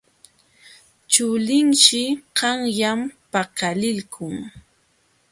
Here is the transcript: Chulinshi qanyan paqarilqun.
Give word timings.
Chulinshi 1.11 2.03
qanyan 2.37 2.99
paqarilqun. 3.31 4.35